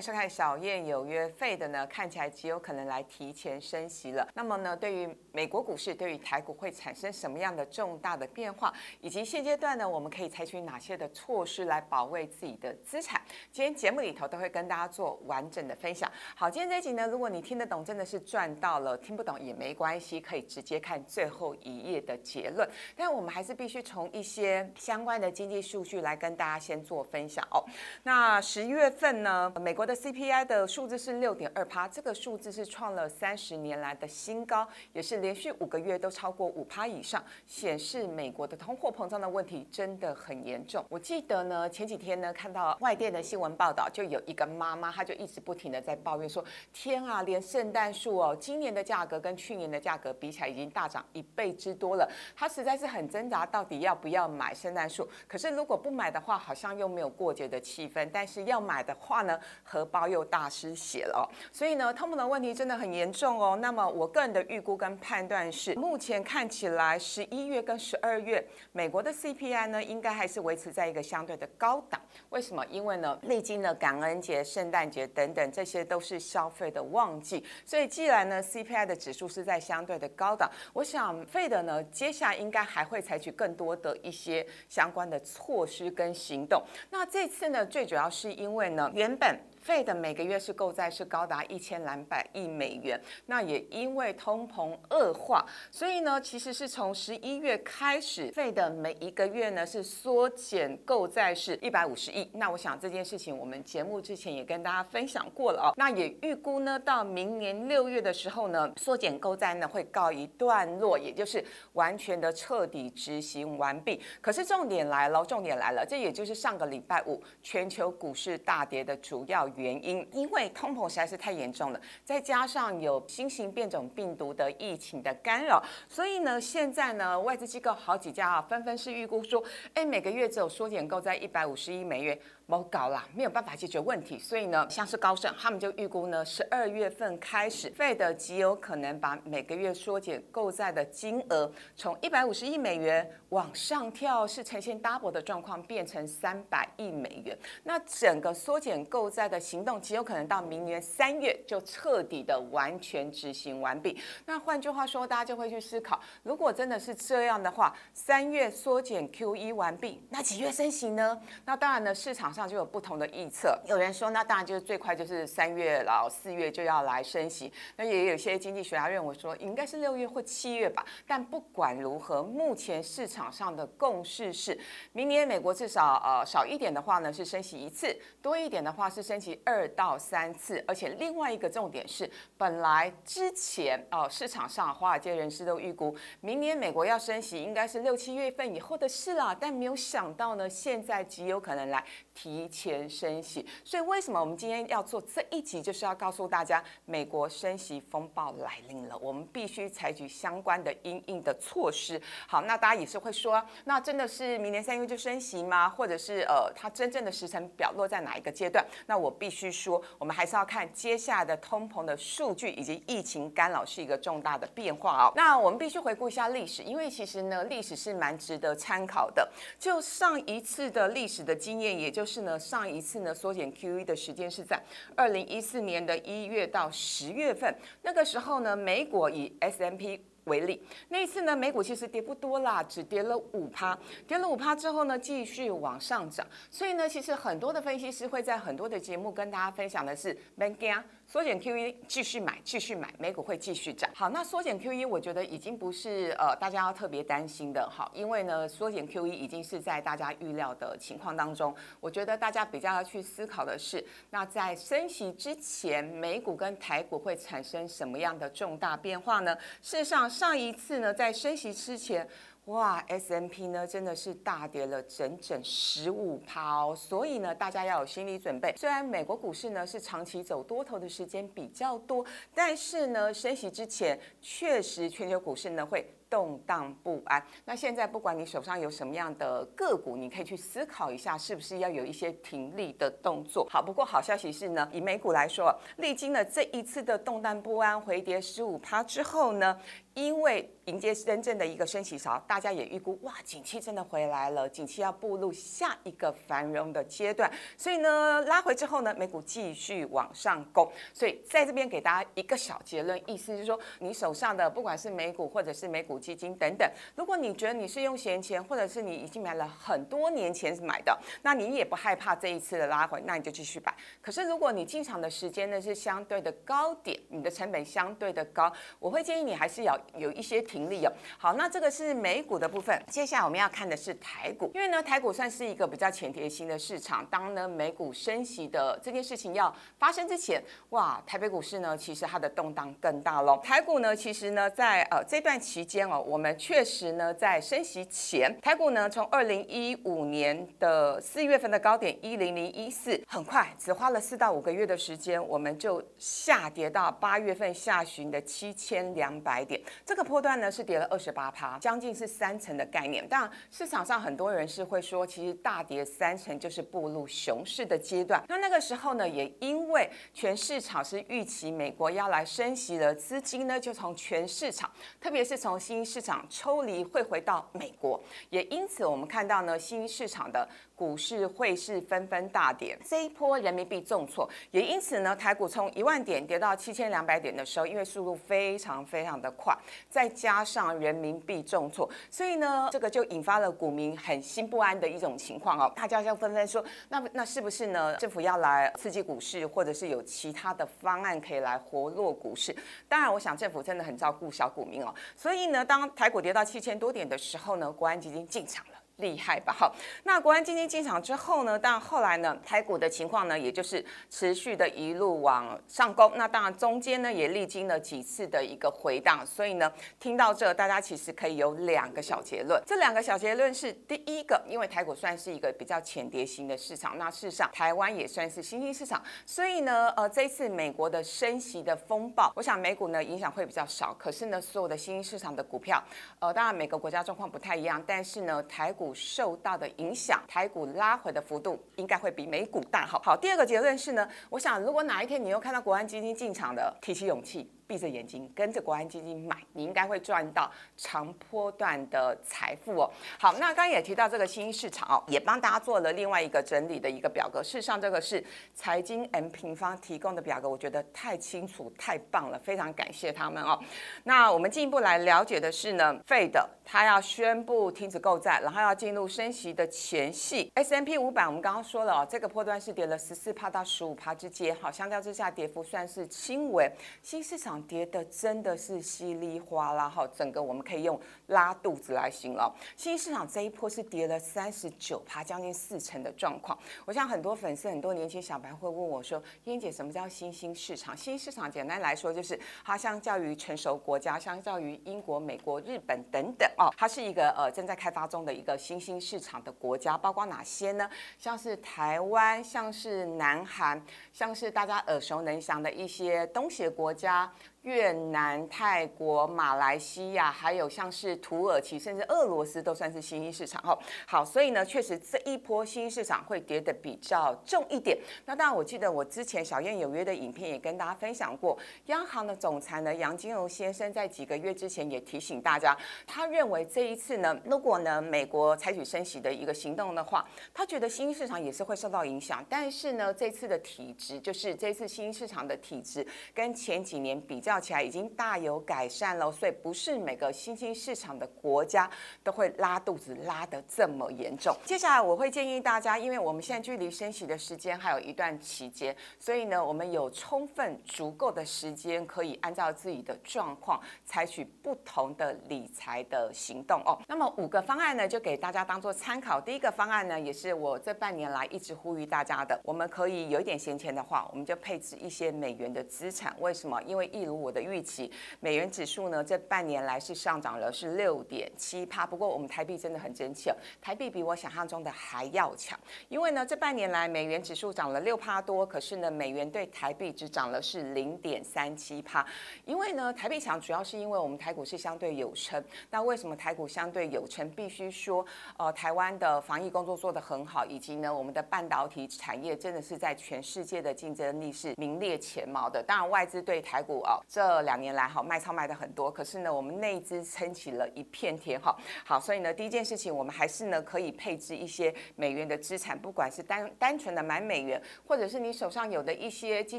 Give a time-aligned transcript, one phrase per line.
[0.00, 1.28] 迎收看《小燕有约》。
[1.34, 4.26] 费的呢，看起来极有可能来提前升息了。
[4.32, 8.72] 那么呢，对于美国股市，对于台股会产生什么样的重大的变化？
[9.02, 13.20] 以及现阶段呢，我们可以采取哪些的措施来保卫自己的资产？
[13.52, 16.10] 今天节目里头都会跟大家做完整的分享。
[16.34, 22.66] 好，今天这一集呢，如果你听得懂，真的是赚到了；听不懂也没关系，可以直接看最后一页的结论。
[22.96, 27.62] 但我们还是必须从一些相关的经济数据来跟大家先做分享哦。
[28.02, 40.84] 那十一月份呢，美国的 CPI 的数字是六点二趴，这个数字是创了三十年来的新高，也是连续五个月都超过五趴以上，显示美国的通货膨胀的问题真的很严重。
[40.88, 55.08] 我记得呢，前几天呢看到外电的新闻报道，就有一个妈妈，她就一直不停的在抱怨说：“天啊，连圣诞树哦，今年的价格跟去年的价格比起来已经大涨一倍之多了。”她实在是很挣扎，到底要不要买圣诞树？
[55.26, 57.70] 可是如果不买的话，好像又没有过节的气。
[57.80, 59.40] 气氛，但是要买的话呢，
[59.80, 63.56] 荷包又大失血了，所以呢，通膨的问题真的很严重哦。
[63.62, 71.98] 那么我个人的预估跟判断是，目前看起来十一月跟十二月美国的 CPI 呢，应该还是维持在一个相对的高档。
[72.28, 72.62] 为什么？
[72.66, 86.62] 因为呢，历经了感恩节、圣诞节等等，这些都是消费的旺季，所以既然呢 CPI 的指数是在相对的高档，我想费的呢，接下来应该还会采取更多的一些相关的措施跟行动。
[86.90, 87.64] 那这次呢？
[87.64, 89.40] 最主要是因为呢，原本。
[89.60, 102.28] 费的每个月是购债是高达一千两百亿美元，那也因为通膨恶化，所以呢，其实是从十一月开始，费的每一个月呢是缩减购债是一百五十亿。
[102.32, 105.74] 那我想这件事情我们节目之前也跟大家分享过了哦。
[105.76, 111.44] 那也预估呢，到明年六月的时候呢，缩减购债呢会告一段落，也就是
[111.74, 114.00] 完全的彻底执行完毕。
[114.22, 119.49] 可是重点来了，重点来了，这也就是上个礼拜五全球股市大跌的主要。
[119.56, 129.42] 原因，因为通膨实在是太严重了，再加上有新型变种病毒的疫情的干扰，所以呢，现在呢，外资机构好几家啊，纷纷是预估说，
[129.74, 132.18] 哎，每个月只有缩减购在一百五十亿美元。
[132.50, 147.38] 没搞啦，没有办法解决问题，所以呢，像是高盛，他们就预估呢，十二月份开始，Fed 极有可能把每个月缩减购债的金额从一百五十亿美元往上跳，是呈现 double 的状况，变成三百亿美元。
[147.62, 153.96] 那整个缩减购债的行动极有可能到明年三月就彻底的完全执行完毕。
[154.26, 161.16] 那换句话说，大家就会去思考，如果真的是这样的话，三月缩减 QE 完毕，那几月升息呢？
[161.44, 162.39] 那当然呢，市场上。
[162.48, 167.52] 就有不同的预测，有人说那当然就是最快就是三月，然后四月就要来升息。
[167.76, 170.84] 那也有些经济学家认为说应该是六月或七月吧。
[171.06, 174.58] 但不管如何，目前市场上的共识是，
[174.92, 180.64] 明年美国至少呃少一点的话呢是升息一次，多一点的话是升息二到三次。
[180.66, 191.84] 而且另外一个重点是，本来之前哦市场上华尔街人士都预估明年美国要升息应该是六七月份以后的事了，但没有想到呢，现在极有可能来
[192.14, 192.29] 提。
[192.30, 202.00] 提前升息，所以为什么我们今天要做这一集，就是要告诉大家，美国升息风暴来临了，我们必须采取相关的应应的措施。
[202.28, 205.68] 好，那大家也是会说，那真的是明年三月就升息吗？
[205.68, 208.64] 或者是呃，它真正的时程表落在哪一个阶段？
[208.86, 215.12] 那我必须说，我们还是要看接下来的通膨的数据以及疫情干扰是一个重大的变化哦。
[215.16, 219.28] 那我们必须回顾一下历史，因为其实呢，历史是蛮值得参考的。
[219.58, 222.19] 就上一次的历史的经验，也就是。
[222.20, 224.60] 呢，上一次呢缩减 QE 的时间是在
[224.96, 243.90] 二零一四年的一月到十月份，那个时候呢，美国以 S M P 为例，那一次呢，美股其实跌不多啦，只跌了五趴，跌了五趴之后呢，继续往上涨，所以呢，其实很多的分析师会在很多的节目跟大家分享的是，Banking 缩减 QE 继续买，继续买，美股会继续涨。
[243.94, 251.54] 好，那缩减 QE 我觉得已经不是呃大家要特别担心的，好，因为呢缩减 QE 已经是在大家预料的情况当中。
[251.80, 259.36] 我觉得大家比较要去思考的是，那在升息之前，美股跟台股会产生什么样的重大变化呢？
[259.62, 262.06] 事实上，上一次呢在升息之前。
[262.46, 268.52] 哇，S M P 呢真的是大跌了整整十五趴哦，所以呢大家要有心理准备。
[268.56, 272.04] 虽然美国股市呢是长期走多头的时间比较多，
[272.34, 275.86] 但是呢升息之前确实全球股市呢会。
[276.10, 277.24] 动荡不安。
[277.44, 283.46] 那现在不管你手上有什么样的个股，你可以去思考一下，是不是要有一些停利的动作。
[283.48, 289.56] 好，不过好消息是呢，以美股来说，历经了这一次的动荡不安、回跌十五趴之后呢。
[289.94, 297.28] 因为迎接真正的一个升息潮，大家也预估哇，景气真的回来了，景气要步入下一个繁荣的阶段，
[297.58, 300.70] 所以呢，拉回之后呢，美股继续往上攻。
[300.94, 313.74] 所以在这边给大家一个小结论，意思是说，你手上的不管是美股或者是美股基金等等，如果你觉得你是用闲钱，或者是你已经买了很多年前买的，那你也不害怕这一次的拉回，那你就继续买。
[314.00, 319.78] 可是如果你进场的时间呢是相对的高点，你的成本相对的高，我会建议你还是要。
[319.96, 320.92] 有一些停利哦。
[321.18, 322.80] 好，那这个是美股的部分。
[322.88, 327.04] 接下来我们要看的是台股，因为呢，台股算是一个比较前贴型的市场。
[327.06, 333.40] 当呢美股升息的这件事情要发生之前，哇，台北股市呢其实它的动荡更大喽。
[333.42, 349.60] 台股呢其实呢在呃这段期间哦，我们确实呢在升息前，台股呢从二零一五年的四月份的高点一零零一四，很快只花了四到五个月的时间，我们就下跌到八月份下旬的七千两百点。
[349.84, 353.06] 这个波段呢是跌了二十八趴，将近是三成的概念。
[353.08, 358.22] 当然，市场上很多人是会说，其实大跌三成就是步入熊市的阶段。
[358.28, 364.70] 那那个时候呢，也因为全市场是预期美国要来升息了，资金呢就从全市场，
[365.00, 368.00] 特别是从新市场抽离，会回到美国。
[368.30, 370.48] 也因此，我们看到呢，新市场的。
[370.80, 379.54] 股市汇市纷纷大跌，这一波人民币重挫，也因此呢，台股从一万点跌到七千两百点的时候，因为速度非常非常的快，
[379.90, 385.70] 再加上人民币重挫，所以呢，这个就引发了股民很心不安的一种情况哦。
[385.76, 387.94] 大家就纷纷说，那那是不是呢？
[387.96, 392.56] 政府要来刺激股市，或者是有其他的方案可以来活络股市？
[392.88, 394.94] 当然，我想政府真的很照顾小股民哦。
[395.14, 398.79] 所以呢，当台股跌到七千多点的时候呢，国安基金进场了。
[399.00, 399.52] 厉害吧？
[399.52, 399.74] 好，
[400.04, 401.58] 那国安基金进场之后呢？
[401.58, 406.12] 但后来呢，台股的情况呢，也就是持续的一路往上攻。
[406.16, 409.26] 那当然中间呢，也历经了几次的一个回档。
[409.26, 412.62] 所以呢，听到这，大家其实可以有两个小结论。
[412.66, 423.94] 这两个小结论是：第一个，因为台股算是一个比较浅跌型的市场，那事实上台湾也算是新兴市场，所以呢，呃，这一次美国的升息的风暴，我想美股呢影响会比较少。
[423.98, 425.82] 可是呢，所有的新兴市场的股票，
[426.18, 428.89] 呃，当然每个国家状况不太一样，但是呢，台股。
[428.94, 432.86] 受到的影响，台股拉回的幅度应该会比美股大。
[432.86, 437.50] 好，好，第二个结论是呢，我想如果哪一天你又看到国安基金进场的，提起勇气。
[437.70, 442.90] 闭着眼睛跟着国安基金买，你应该会赚到长波段的财富哦。
[443.16, 447.40] 好，那刚刚也提到这个新兴市场哦，也帮大家做了另外一个整理的一个表格。
[447.44, 448.24] 事实上，这个是
[448.56, 453.56] 财经 M 平方提供的表格，我觉得太清楚、太棒了，非常感谢他们哦。
[454.02, 460.50] 那我们进一步来了解的是呢，Fed 它要宣布停止购债，然后要进入升息的前戏。
[460.56, 466.68] S M P 五百我们刚刚说了哦，这个波段是跌了十四帕到十五帕之间，好，相较之下跌幅算是轻微。
[467.00, 467.59] 新市场。
[467.62, 472.52] 跌的真的是稀里哗啦哈，整个我们可以用拉肚子来形容。
[472.76, 476.58] 新兴市场这一波是跌了三十九趴，将近四成的状况。
[476.84, 490.88] 我想很多粉丝、很多年轻小白会问我说：“燕姐，什么叫新兴市场？”新兴市场简单来说，就是它相较于成熟国家，相较于英国、美国、日本等等哦，它是一个呃正在开发中的一个新兴市场的国家，包括哪些呢？
[491.18, 497.30] 像是台湾，像是南韩，像是大家耳熟能详的一些东协国家。
[497.62, 503.62] 越南、泰国、马来西亚，还有像是土耳其，甚至俄罗斯，都算是新兴市场。
[503.62, 507.98] 哈，好，所以呢，确实这一波新兴市场会跌的比较重一点。
[508.24, 522.42] 那当然，我记得我之前小燕有约的影片也跟大家分享过，央行的总裁呢杨金荣先生在几个月之前也提醒大家，他认为这一次呢，如果呢美国采取升息的一个行动的话，他觉得新兴市场也是会受到影响。
[522.48, 527.49] 但是呢，这次的体质，就是这次新兴市场的体质，跟前几年比较。
[527.50, 531.90] 叫起来已经大有改善了，所以不是每个新兴市场的国家
[532.22, 534.56] 都会拉肚子拉得这么严重。
[534.64, 546.96] 接下来我会建议大家，因为我们现在距离升息的时间还有一段期间，所以呢，我们有充分足够的时间可以按照自己的状况采取不同的理财的行动哦。
[547.08, 549.40] 那么五个方案呢，就给大家当做参考。
[549.40, 556.32] 第一个方案呢，也是我这半年来一直呼吁大家的，我们可以有一点闲钱的话，我们就配置一些美元的资产。
[556.38, 556.80] 为什么？
[556.84, 562.06] 因为一如我的预期，美元指数呢这半年来是上涨了是六点七帕。
[562.06, 565.78] 不过我们台币真的很争气，台币比我想象中的还要强。
[566.08, 572.26] 因为呢这半年来美元指数涨了六帕多，可是呢美元对台币只涨了是零点三七帕。
[572.64, 575.62] 因为呢台币强主要是因为我们台股是相对有撑。
[575.90, 577.48] 那为什么台股相对有撑？
[577.50, 578.24] 必须说，
[578.58, 585.82] 呃台湾的防疫工作做得很好，以及呢我们的半导体产业真的是在全世界的竞争力是名列前茅的。
[585.82, 591.76] 当然外资对台股哦这两年来哈卖超卖的很多，可是呢我们内资撑起了一片天哈。
[592.04, 599.78] 好，所以呢第一件事情我们还是呢可以配置一些美元的资产，不管是单单纯的买美元，或者是你手上有的一些基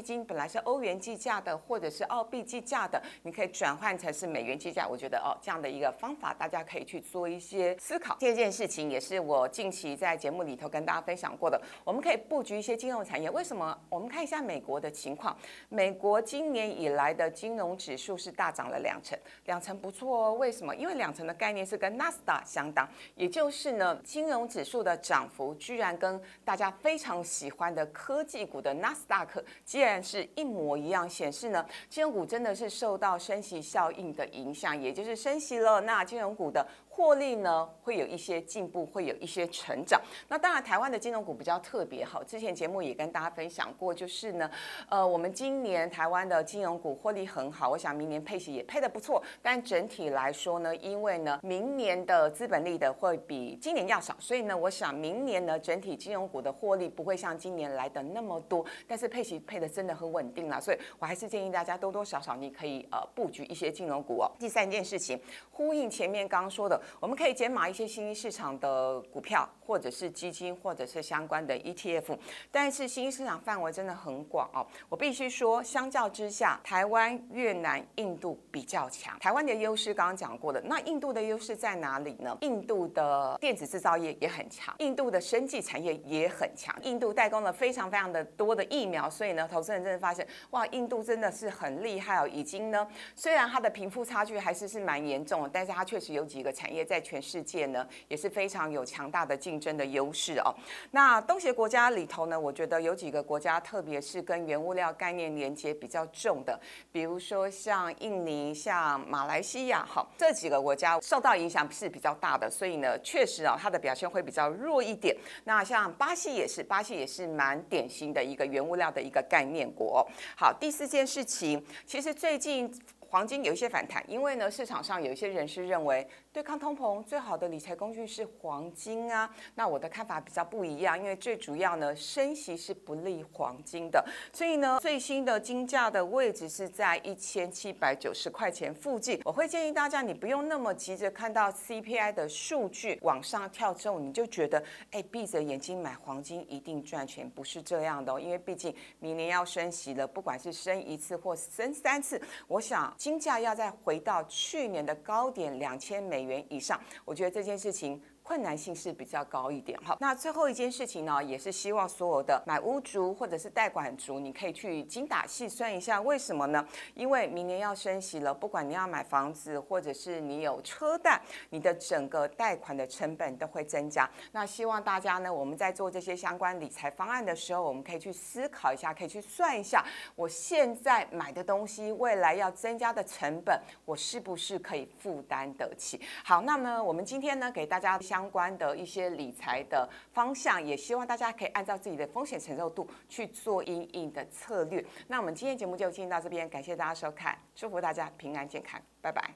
[0.00, 4.88] 金本来是欧元计价的，或者是澳币计价的，你可以转换成是美元计价。
[4.88, 8.16] 我觉得哦这样的一个方法大家可以去做一些思考。
[8.18, 13.28] 第二件事情也是我近期在节目里头跟大家分享过的，我们可以布局一些金融产业。
[13.28, 13.78] 为什么？
[13.90, 15.36] 我们看一下美国的情况，
[15.68, 20.34] 美国今年以来的金融指数是大涨了两成，两成不错哦。
[20.34, 20.72] 为什么？
[20.76, 36.64] 因为两成的概念是跟纳斯达相当，也就是呢金融指数的涨幅居然跟大家非常喜欢的科技股的纳斯达克，竟然是一模一样，显示呢金融股真的是受到升息效应的影响，也就是升息了，那金融股的。
[36.94, 39.98] 获利呢会有一些进步，会有一些成长。
[40.28, 42.22] 那当然，台湾的金融股比较特别哈。
[42.26, 44.48] 之前节目也跟大家分享过，就是呢，
[44.90, 49.22] 呃，我们今年台湾的金融股获利很好，我想明年配息也配的不错。
[49.40, 58.62] 但整体来说呢，因为呢，明年的资本利得会比今年要少，所以呢，我想明年呢，整体金融股的获利不会像今年来的那么多。
[58.86, 64.30] 但是配息配的真的很稳定了，所以我还是建议大家多多少少你可以呃布局一些金融股哦。
[64.38, 65.18] 第三件事情，
[65.50, 66.78] 呼应前面刚刚说的。
[67.00, 72.18] 我们可以减码一些新兴市场的股票，或者是基金，或者是相关的 ETF。
[72.50, 74.66] 但是新兴市场范围真的很广哦。
[74.88, 79.18] 我必须说，相较之下，台湾、越南、印度比较强。
[79.18, 82.36] 台湾的优势刚刚讲过的，那印度的优势在哪里呢？
[82.40, 86.74] 印度的电子制造业也很强，印度的生技产业也很强。
[86.82, 92.28] 印度代工了非常非常的多的疫苗，所以呢，投资人真的发现，哇，印度真的是很厉害哦。
[92.28, 96.82] 已经呢，虽然它的贫富差距还是是蛮严重的，但是它确实有几个产业业。
[96.84, 100.54] 在全世界呢，也是非常有强大的竞争的优势哦。
[100.90, 106.60] 那东协国家里头呢，我觉得有几个国家，特别是跟原物料概念连接比较重的，
[106.90, 115.16] 比如说像印尼、像马来西亚，哈，这几个国家受到影响是比较大的，所以呢，确实啊，它的表现会比较弱一点。
[115.44, 120.06] 那像巴西也是，巴西也是蛮典型的一个原物料的一个概念国。
[120.36, 122.70] 好，第四件事情，其实最近
[123.12, 126.08] 黄金有一些反弹，因为呢，市场上有一些人士认为。
[126.32, 134.02] 对抗通膨最好的理财工具是黄金啊，那我的看法比较不一样，因为最主要呢，升息是不利黄金的，
[134.32, 139.20] 所以呢，最新的金价的位置是在一千七百九十块钱附近。
[139.26, 156.22] 我会建议大家，你不用那么急着看到 CPI 的数据往上跳之后，你就觉得哎，闭着眼睛买黄金一定赚钱，不是这样的哦，因为毕竟明年要升息了，不管是升一次或升三次，我想金价要再回到去年的高点两千美。
[156.22, 158.00] 元以上，我觉得这件事情。
[158.22, 159.96] 困难性是比较高一点哈。
[160.00, 166.66] 那最后一件事情呢，也是希望所有的买屋族或者是贷款族，你可以去精打细算一下，为什么呢？
[166.94, 174.08] 因为明年要升息了，不管你要买房子或者是你有车贷，你的整个贷款的成本都会增加。
[174.30, 186.00] 那希望大家呢，我们在做这些相关理财方案的时候，我们可以去思考一下，可以去算一下，我现在买的东西未来要增加的成本，我是不是可以负担得起？
[186.24, 187.98] 好，那么我们今天呢，给大家。
[188.12, 194.84] 相关的一些理财的方向，也希望大家可以按照自己的风险承受度去做应应的策略。
[195.08, 199.34] 那我们今天节目就进行到这边，感谢大家收看，祝福大家平安健康，拜拜。